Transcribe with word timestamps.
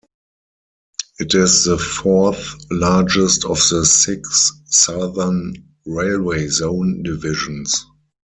It 1.19 1.35
is 1.35 1.65
the 1.65 1.77
fourth-largest 1.77 3.45
of 3.45 3.59
the 3.69 3.85
six 3.85 4.51
Southern 4.65 5.53
Railway 5.85 6.47
zone 6.47 7.03
divisions. 7.03 7.85